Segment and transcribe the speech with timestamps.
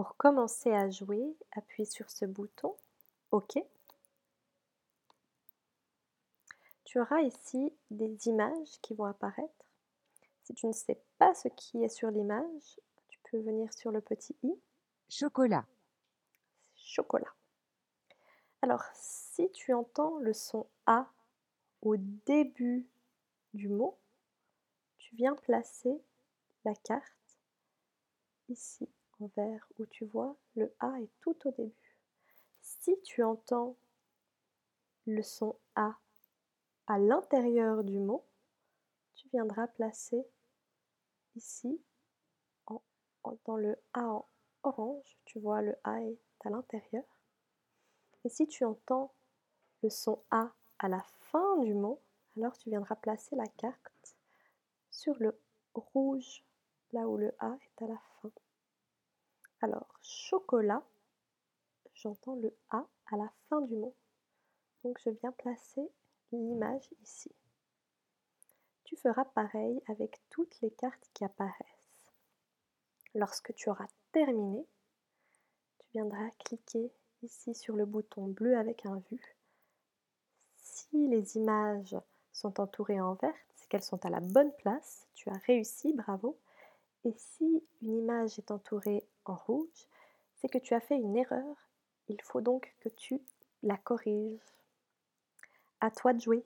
[0.00, 2.74] Pour commencer à jouer, appuie sur ce bouton
[3.32, 3.62] OK.
[6.84, 9.66] Tu auras ici des images qui vont apparaître.
[10.42, 14.00] Si tu ne sais pas ce qui est sur l'image, tu peux venir sur le
[14.00, 14.54] petit i.
[15.10, 15.66] Chocolat.
[16.76, 17.34] Chocolat.
[18.62, 21.12] Alors, si tu entends le son A
[21.82, 22.88] au début
[23.52, 23.98] du mot,
[24.96, 26.00] tu viens placer
[26.64, 27.38] la carte
[28.48, 28.88] ici
[29.20, 31.96] en vert où tu vois le A est tout au début.
[32.60, 33.76] Si tu entends
[35.06, 35.98] le son A
[36.86, 38.24] à l'intérieur du mot,
[39.14, 40.26] tu viendras placer
[41.36, 41.80] ici
[43.44, 44.26] dans le A en
[44.62, 47.04] orange, tu vois le A est à l'intérieur.
[48.24, 49.12] Et si tu entends
[49.82, 52.00] le son A à la fin du mot,
[52.36, 54.16] alors tu viendras placer la carte
[54.90, 55.38] sur le
[55.74, 56.44] rouge,
[56.92, 58.09] là où le A est à la fin.
[60.50, 60.82] Chocolat,
[61.94, 63.94] j'entends le A à la fin du mot.
[64.82, 65.88] Donc je viens placer
[66.32, 67.30] l'image ici.
[68.82, 72.04] Tu feras pareil avec toutes les cartes qui apparaissent.
[73.14, 74.66] Lorsque tu auras terminé,
[75.78, 76.90] tu viendras cliquer
[77.22, 79.36] ici sur le bouton bleu avec un vu.
[80.56, 81.96] Si les images
[82.32, 85.06] sont entourées en vert, c'est qu'elles sont à la bonne place.
[85.14, 86.36] Tu as réussi, bravo.
[87.04, 89.86] Et si une image est entourée en rouge,
[90.40, 91.68] c'est que tu as fait une erreur.
[92.08, 93.20] Il faut donc que tu
[93.62, 94.40] la corriges.
[95.80, 96.44] À toi de jouer.